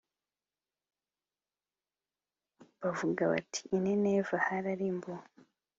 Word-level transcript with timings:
bavuge 2.81 3.23
bati 3.31 3.61
“I 3.75 3.77
Nineve 3.83 4.35
hararimbuwe. 4.45 5.23